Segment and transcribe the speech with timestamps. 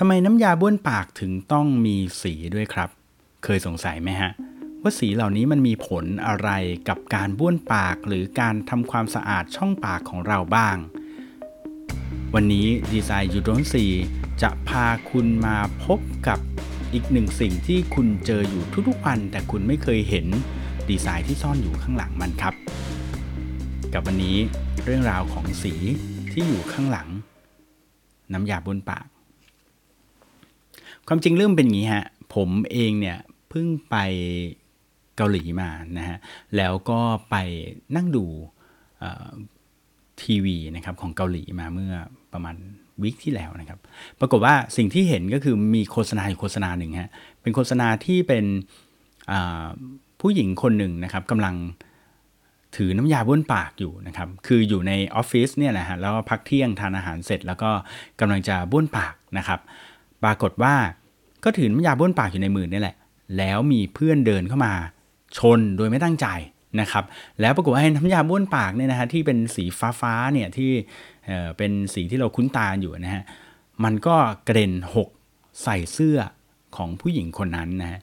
[0.00, 2.88] ทำไมน้ำยาบ้วนปากถึงต้องมีสีด้วยครับ
[3.44, 4.30] เคยสงสัยไหมฮะ
[4.82, 6.50] ว่าสีเหล่านี้มันมีผลอะไร
[6.88, 10.76] กับการบ้วนปากหรือการทำความสะอาดช่องปากของเราบ้าง
[12.34, 13.84] วันนี้ดีไซน์ยูโดนซี
[14.42, 16.38] จะพาคุณมาพบกับ
[16.92, 20.26] อีกหนึ่งสิ่งที่คุณเจออยู่ทุกๆวัน แต่คุณไม่เคยเห็น
[20.90, 22.54] ดีไซน์ที่ซ่อนอยู่ข้างหลังมันครับ
[23.92, 24.36] กับวันนี้
[24.84, 25.74] เรื่องราวของสี
[26.32, 27.08] ที่อยู่ข้างหลัง
[28.32, 29.06] น้ำยาบ้วนปาก
[31.08, 32.04] ความจริงเรื่องเป็นอย่างนี้ฮะ
[32.34, 33.18] ผมเองเนี่ย
[33.48, 33.96] เพิ่งไป
[35.16, 36.18] เกาหลีมานะฮะ
[36.56, 37.36] แล้วก็ไป
[37.96, 38.24] นั่งดู
[40.22, 41.92] ทีวีนะครับของเกาหลีมาเมื่อ
[42.32, 42.56] ประมาณ
[43.02, 43.78] วิกที่แล้วนะครับ
[44.20, 47.10] ปรากฏว่าสิ่งที่เห็นก็คือมีโฆษณาอยู่โฆษณาหนึ่งฮะ
[47.42, 48.44] เป็นโฆษณาที่เป็น
[50.20, 51.54] ผู้หญิงคนหนึ่งนะครับกำลัง
[52.76, 57.70] ถือน้ำยาบ้วนปากอยู่นะครับ คืออยู่ในออฟฟิศเนี่ยแหละฮะ แล้วก็พักเที่ยงทานอาหารเสร็จ แล้วก็
[58.20, 59.60] กำลังจะบ้วนปากนะครับ
[60.24, 60.74] ปรากฏว่า
[61.44, 62.96] ก็ถือน้ำยาบ้วนปากอยู่ในมือนี่แหละ
[63.38, 64.72] แล้วมีเพื่อนเดินเข้ามา
[65.38, 66.26] ชนโดยไม่ตั้งใจ
[66.80, 67.04] นะครับ
[67.40, 70.70] แล้วปรากฏว่าน้ำยาบ้วนปากเนี่ยนะฮะที่เป็นสีฟ้าฟ้าเนี่ยที่
[71.26, 73.22] เออเป็นสีที่เราคุ้นตาอยู่นะฮะ
[73.84, 74.16] มันก็
[74.46, 75.08] กระเด็นหก
[75.62, 76.18] ใส่เสื้อ
[76.76, 78.00] ของผู้หญิงคนนั้นนะฮะ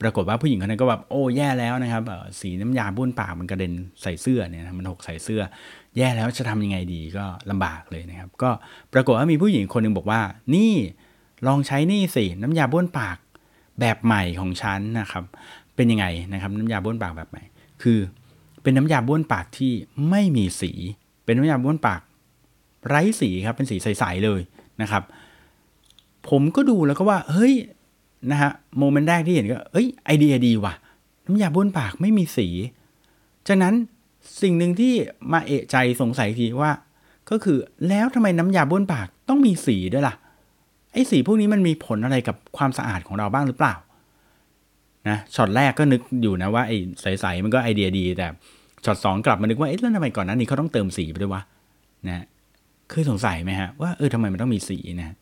[0.00, 2.02] ปรากฏว่าผู้หญิงคนนั้นก็แบบโอ้แย่แล้วนะครับ
[2.40, 5.40] สีน้ำยาบ้วนปากมันกระเด็นใส่เสื้อเนี่ยมันหกใส่เสื้อ
[5.96, 8.50] แย่แล้วจะทำยังไงดีก็ลำบากเลยนะครับ ก็
[8.92, 10.20] ปรากฏว่ามีผู้หญิงคนหนึ่งบอกว่า
[10.54, 10.74] นี่
[11.46, 13.16] ลองใช้นี่สิน้ำยาบ้วนปาก
[13.80, 15.24] แบบใหม่ของฉันนะครับ
[15.74, 17.42] เป็นยังไงนะครับ น้ำยาบ้วนปากแบบใหม่
[17.82, 17.98] คือ
[18.62, 19.72] เป็นน้ำยาบ้วนปากที่
[20.10, 20.72] ไม่มีสี
[21.24, 22.00] เป็นน้ำยาบ้วนปาก
[22.88, 24.40] ไร้สีครับเป็นสีใสๆเลย
[24.82, 25.02] นะครับ
[26.28, 27.54] ผมก็ดูแล้วก็ว่า เฮ้ย
[28.30, 30.74] นะฮะ moment แรกที่เห็นก็เอ้ยไอเดียดีว่ะ
[31.26, 32.48] น้ำยาบ้วนปากไม่มีสี
[33.46, 33.74] จากนั้น
[34.42, 34.92] สิ่งหนึ่งที่
[35.32, 36.72] มาเอะใจสงสัยทีว่า
[37.30, 40.14] ก็คือแล้วทำไมน้ำยาบ้วนปากต้องมีสีด้วยล่ะ
[40.94, 43.74] ไอ้สีพวกนี้มันมีผลอะไรกับความสะอาดของเราบ้างหรือเปล่า
[45.08, 48.26] นะช็อตแรกก็นึกอยู่นะว่าไอ้ใสๆมันก็ไอเดียดี แต่
[48.84, 51.42] ช็อตสองกลับมานึกว่าเอ๊ะแล้วทำไมก่อนนั้นนี่เขาต้องเติมสีไปด้วยวะ
[52.08, 52.24] นะ
[52.90, 55.16] เคยสงสัยไหมฮะว่าเออทำไมมันต้องมีสีนะ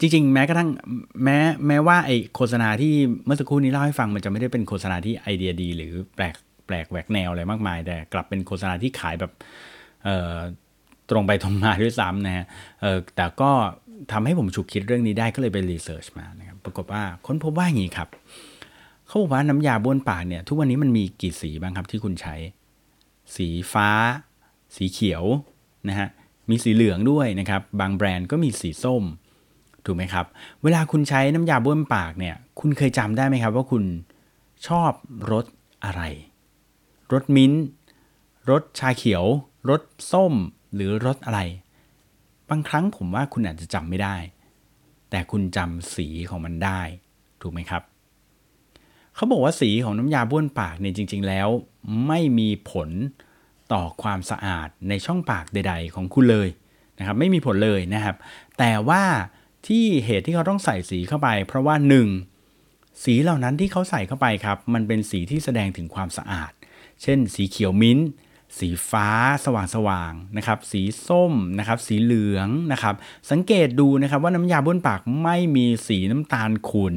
[0.00, 0.70] จริงๆ แม้กระทั่ง
[1.24, 2.94] แม้แม้ว่าไอโฆษณาที่
[3.24, 6.34] เมื่อสักครู่นี้เล่าให้ฟังมันจะไม่ได้เป็นโฆษณาที่ไอเดียดี หรือแปลก
[6.66, 9.32] แปลกแหวกแนวอะไรมากมาย แต่กลับเป็นโฆษณาที่ขายแบบ
[10.04, 10.36] เอ่อ
[11.10, 12.44] ตรงไปตรงมาด้วยซ้ำนะฮะ
[12.80, 13.50] เออแต่ก็
[14.12, 18.08] ทำให้ผมฉุกคิดเรื่องนี้ได้ก็เลยไปรีเสิร์ชมานะครับปรากฏว่าค้นพบว่าอย่างนี้ครับ
[19.06, 22.34] เขาบอกว่าน้ำยาบ้วนปากเนี่ย ทุกวันนี้มันมีกี่สีบ้างครับที่คุณใช้
[23.36, 23.90] สีฟ้า
[24.76, 25.24] สีเขียว
[25.88, 26.08] นะฮะ
[26.50, 29.02] มีสีเหลืองด้วยนะครับ บางแบรนด์ก็มีสีส้ม
[29.84, 30.26] ถูกไหมครับ
[30.62, 33.84] เวลาคุณใช้น้ำยาบ้วนปากเนี่ย คุณเคยจำได้ไหมครับ ว่าคุณ
[34.66, 34.92] ชอบ
[35.30, 35.44] รส
[35.84, 36.02] อะไร
[37.12, 37.52] รสมิ้น
[38.50, 39.24] รสชาเขียว
[39.70, 39.82] รส
[40.12, 40.32] ส้ม
[40.74, 41.40] หรือรสอะไร
[42.50, 44.16] บางครั้งผมว่าคุณอาจจะจำไม่ได้
[45.10, 46.80] แต่คุณจำสีของมันได้
[47.42, 47.82] ถูกไหมครับ
[49.14, 51.48] เขาบอกว่าสีของน้ำยาบ้วนปากเนี่ยจริง ๆ แล้ว
[52.06, 52.90] ไม่มีผล
[53.72, 56.48] ต่อความสะอาดในช่องปากใด ๆ ของคุณเลย
[56.98, 58.16] นะครับไม่มีผลเลยนะครับ
[58.58, 59.02] แต่ว่า
[59.66, 61.74] ที่เหตุที่เขาต้องใส่สีเข้าไป เพราะว่า
[62.38, 63.04] 1.
[63.04, 66.52] สีเหล่านั้นที่เขาใส่เข้าไปครับ มันเป็นสีที่แสดงถึงความสะอาด
[67.02, 67.98] เช่น สีเขียวมิ้น
[68.58, 69.08] สีฟ้า
[69.44, 69.46] ส
[69.86, 72.94] ว่างๆนะครับ สีส้มนะครับสีเหลืองนะครับ
[73.30, 76.94] สังเกตดูนะครับว่าน้ำยาบ้วนปากไม่มีสีน้ำตาลขุ่น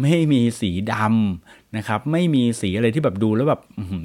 [0.00, 3.60] ไม่มีสีดำนะครับไม่มีสีอะไรที่แบบดูแล้วแบบ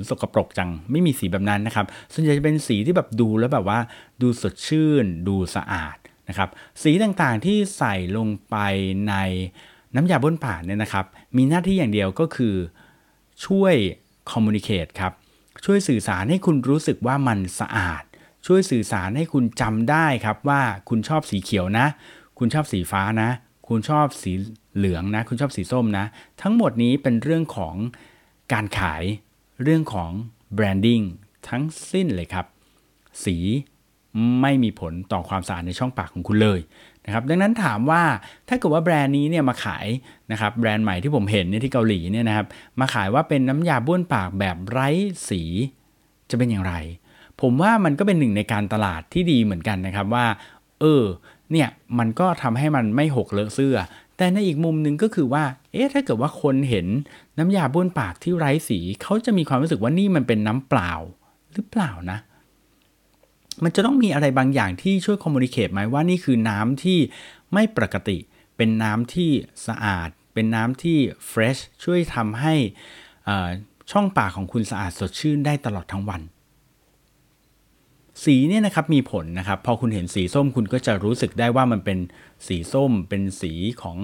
[0.10, 3.80] สกปรกจัง ไม่มีสีแบบนั้นนะครับ ส่วนใหญ่จะเป็นสีที่แบบดูแล้วแบบว่า
[4.22, 5.98] ดูสดชื่น ดูสะอาด
[6.30, 6.50] นะครับ
[6.84, 8.56] สีต่างๆที่ใส่ลงไป
[9.08, 9.14] ใน
[9.96, 11.06] น้ำยาบ้วนปากเนี่ยนะครับ
[11.38, 12.56] มีหน้าที่อย่างเดียวก็คือ
[13.46, 13.76] ช่วย
[14.32, 15.14] คอมมูนิเคตครับ
[15.66, 18.04] ช่วยสื่อสารให้คุณรู้สึกว่ามันสะอาด
[18.46, 21.88] ช่วยสื่อสารให้คุณจำได้ครับว่าคุณชอบสีเขียวนะ
[22.38, 23.30] คุณชอบสีฟ้านะ
[23.68, 24.32] คุณชอบสี
[24.76, 26.06] เหลืองนะ คุณชอบสีส้มนะ
[26.42, 27.76] ทั้งหมดนี้เป็นเรื่องของ
[28.54, 29.04] การขาย
[29.64, 30.12] เรื่องของ
[30.54, 31.02] แบรนดิ้ง
[31.50, 32.46] ทั้งสิ้นเลยครับ
[33.26, 33.38] สี
[34.42, 36.60] ไม่มีผลต่อความสะอาดในช่องปากของคุณเลย
[37.06, 38.04] นะครับดังนั้นถามว่า
[38.50, 39.88] ถ้าเกิดว่าแบรนด์นี้เนี่ยมาขาย
[40.32, 42.46] นะครับแบรนด์ใหม่ที่ผมเห็นเนี่ยที่เกาหลีเนี่ยนะครับ
[42.80, 44.90] มาขายว่าเป็นน้ำยาบ้วนปากแบบไร้
[45.30, 45.42] สี
[46.30, 46.74] จะเป็นอย่างไร
[47.42, 50.26] ผมว่ามันก็เป็นหนึ่งในการตลาดที่ดีเหมือนกันนะครับว่า
[50.80, 51.04] เออ
[51.52, 53.78] เนี่ยมันก็ทำให้มันไม่หกเลอะเสื้อ
[54.18, 56.88] แต่ในอีกมุมหนึ่งก็คือว่าเอ๊ะถ้าเกิดว่าคนเห็น
[57.38, 60.92] น้ำยาบ้วนปากที่ไร้สีเขาจะมีความรู้สึกว่านี่มันเป็นน้ำเปล่า
[61.54, 62.20] หรือเปล่านะ
[63.64, 67.00] มันจะต้องมีอะไรบางอย่างที่ช่วย communicate ไหมว่านี่คือน้ำที่
[67.54, 68.18] ไม่ปกติ
[68.58, 69.32] เป็นน้ำที่
[69.68, 70.98] สะอาด เป็นน้ำที่
[71.28, 72.56] fresh ช่วยทำให้
[73.92, 76.22] ช่องปากของคุณสะอาดสดชื่นได้ตลอดทั้งวัน
[78.24, 82.00] สีเนี่ยนะครับมีผลนะครับ พอคุณเห็นสีส้มคุณก็จะรู้สึกได้ว่ามันเป็น
[82.48, 83.98] สีส้ม เป็นสีของ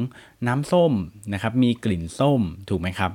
[0.47, 0.93] น้ำส้ม
[1.33, 3.11] นะครับ มีกลิ่นส้มถูกไหมครับ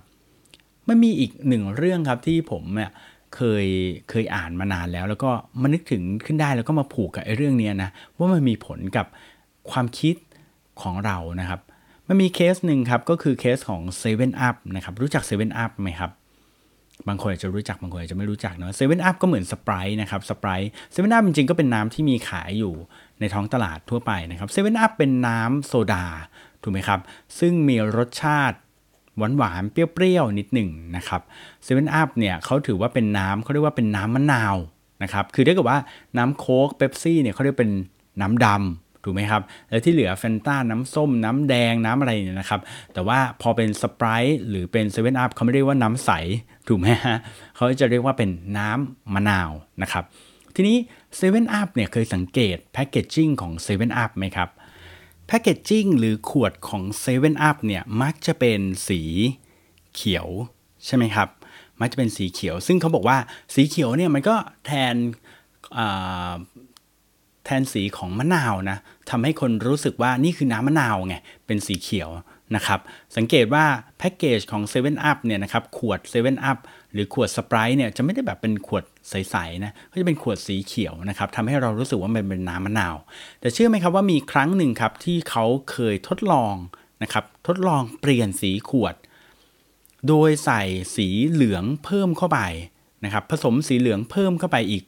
[0.89, 2.91] มันมีอีกหนึ่งเรื่องครับที่ผมเนี่ย
[3.37, 3.67] เคย
[4.11, 5.31] เคยอ่านมานานแล้ว แล้วก็
[5.63, 9.07] มานึกถึงขึ้นได้แล้วก็มาผูกกับไอ้เรื่องนี้นะว่ามันมีผลกับ
[9.71, 10.17] ความคิด
[10.83, 11.61] ของเรานะครับ
[12.09, 13.83] มันมีเคสหนึ่งครับก็คือเคสของ
[14.15, 16.11] 7 Up นะครับรู้จัก7 Up ไหมครับ
[17.09, 22.75] บางคนอาจจะรู้จักบางคนอาจจะไม่รู้จักเนาะเซเว่นอัพก็เหมือนสไปรท์นะครับสไปรท์ 7 Up จริงๆก็เป็นน้ำที่มีขายอยู่
[23.21, 26.05] ในท้องตลาดทั่วไปนะครับเซเว่นอัพเป็นน้ำโซดา
[26.63, 27.01] ถูกไหมครับ
[27.39, 28.59] ซึ่งมีรสชาติ
[29.19, 31.21] หวานหวานๆเปรี้ยวๆนิดหนึ่งนะครับ
[31.63, 34.57] เซเว่นอัพเนี่ยเขาถือว่าเป็นน้ำเขาเรียกว่าเป็นน้ำมะนาว
[35.03, 35.79] นะครับคือถ้าเกิดว่า
[36.19, 37.73] น้ำโค้กเป๊ปซี่เนี่ยเขาเรียกเป็น
[38.21, 42.61] น้ำดำถูกไหมครับแล้วที่เหลือแฟนต้าน้ำส้ม น้ำแดงน้ำอะไรเนี่ยนะครับ
[42.95, 46.11] แต่ว่าพอเป็นสไปรท์หรือเป็นเซเว่นอัพเขาไม่เรียกว่าน้ำใส
[46.69, 47.17] ถูกไหมฮะ
[47.57, 49.51] เขาจะเรียกว่าเป็นน้ำมะนาว
[49.83, 50.05] นะครับ
[50.55, 50.77] ทีนี้
[51.17, 54.49] เซเว่นอัพเนี่ยเคยสังเกต packaging ของเซเว่นอัพไหมครับ
[55.33, 59.01] packaging หรือขวดของ7 e เ e ่ e อเนี่ยมักจะเป็นสี
[59.95, 60.29] เขียว
[60.87, 61.29] ใช่ไหมครับ
[61.81, 63.19] มักจะเป็นสีเขียว ซึ่งเขาบอกว่า
[63.55, 64.37] สีเขียวเนี่ยมันก็
[64.67, 64.95] แทน
[67.45, 68.79] แทนสีของมะนาวนะ
[69.11, 72.09] ทำให้คนรู้สึกว่านี่คือน้ำมะนาวไง เป็นสีเขียว
[72.57, 72.81] นะครับ
[73.17, 73.65] สังเกตว่า
[73.99, 76.59] แพ็กเกจของ7 Up เนี่ยนะครับ ขวด7 Up
[76.93, 82.97] หรือขวดสปร์เนี่ยจะไม่ได้แบบเป็นขวดใสๆนะก็จะเป็นขวดสีเขียวนะครับทำให้เรารู้สึกว่ามันเป็นน้ำมะนาว
[83.41, 86.55] แต่เชื่อไหมครับว่ามีครั้งหนึ่งครับที่เขาเคยทดลอง
[87.03, 88.95] นะครับทดลองเปลี่ยนสีขวด
[90.09, 90.63] โดยใส่
[90.97, 92.41] สีเหลืองเพิ่มเข้าไป
[93.05, 94.85] นะครับผสมสีเหลืองเพิ่มเข้าไปอีก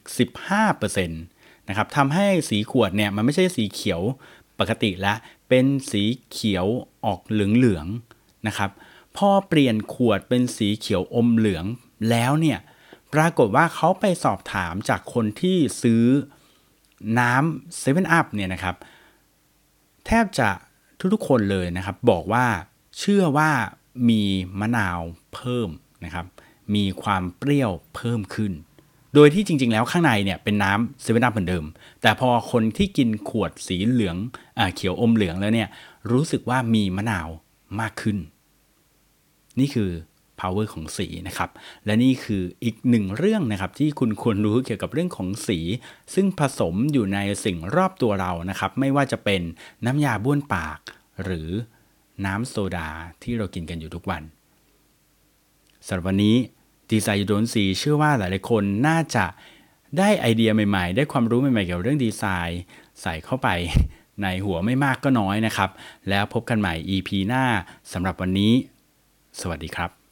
[0.57, 4.01] 15%นะครับทำให้สีขวดเนี่ยมันไม่ใช่สีเขียว
[4.59, 5.13] ปกติละ
[5.49, 6.65] เป็นสีเขียว
[7.05, 8.71] ออกเหลืองๆนะครับ
[9.17, 11.65] พอเปลี่ยนขวดเป็นสีเขียวอมเหลือง
[12.09, 12.59] แล้วเนี่ย
[13.13, 16.03] ปรากฏว่าเขาไปสอบถามจากคนที่ซื้อ
[17.19, 18.75] น้ำเซเว่นอัพเนี่ยนะครับ
[20.05, 20.49] แทบจะ
[21.13, 22.45] ทุกๆคนเลยนะครับ บอกว่า
[22.99, 23.49] เชื่อว่า
[24.09, 24.23] มี
[24.59, 24.99] มะนาว
[25.33, 25.69] เพิ่ม
[26.05, 26.25] นะครับ
[26.75, 28.53] มีความเปรี้ยวเพิ่มขึ้น
[29.13, 31.65] โดยที่จริง ๆ แล้วข้างในเนี่ยเป็นน้ำเซเว่นอัพเหมือนเดิม
[32.01, 34.17] แต่พอคนที่กินขวดสีเหลือง
[34.57, 35.69] อเขียวอมเหลืองแล้วเนี่ย
[36.11, 37.27] รู้สึกว่ามีมะนาว
[37.79, 38.17] มากขึ้น
[39.59, 39.89] นี่คือ
[40.39, 41.49] power ของสีนะครับ
[41.85, 45.59] และนี่คืออีกหนึ่งเรื่องนะครับ ที่คุณควรรู้เกี่ยวกับเรื่องของสี
[46.13, 49.41] ซึ่งผสมอยู่ในสิ่งรอบตัวเรานะครับ ไม่ว่าจะเป็น
[49.85, 50.79] น้ำยาบ้วนปาก
[51.23, 51.49] หรือ
[52.25, 52.89] น้ำโซดา
[53.23, 54.23] ที่เรากินกันอยู่ทุกวัน
[55.87, 56.35] สำหรับวันนี้
[56.91, 59.25] ดีไซน์โดนสีเชื่อว่าหลายๆคนน่าจะ
[59.97, 62.61] ได้ไอเดียใหม่ๆ ได้ความรู้ใหม่ๆเกี่ยวกับเรื่องดีไซน์
[63.01, 63.49] ใส่เข้าไป
[64.21, 65.69] ในหัวไม่มากก็น้อยนะครับ
[66.09, 67.43] แล้วพบกันใหม่ EP หน้า
[67.93, 68.53] สำหรับวันนี้
[69.39, 70.04] สวัสดีครับ